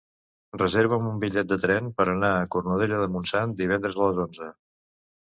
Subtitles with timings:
[0.59, 4.49] Reserva'm un bitllet de tren per anar a Cornudella de Montsant divendres a les onze.